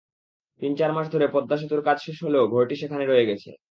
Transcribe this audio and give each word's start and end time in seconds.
তিন-চার 0.61 0.91
মাস 0.93 1.07
ধরে 1.13 1.25
পদসেতুর 1.35 1.81
কাজ 1.83 1.97
শেষ 2.05 2.17
হলেও 2.25 2.43
ঘরটি 2.53 2.75
সেখানে 2.75 3.03
রয়ে 3.05 3.27
গেছে। 3.29 3.51